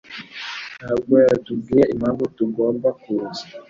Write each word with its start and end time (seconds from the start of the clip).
ntabwo 0.79 1.13
yatubwiye 1.25 1.83
impamvu 1.93 2.23
tugomba 2.37 2.87
kuza. 3.01 3.43